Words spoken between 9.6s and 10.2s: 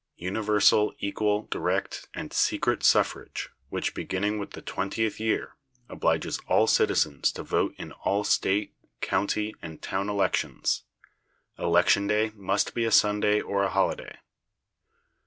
and town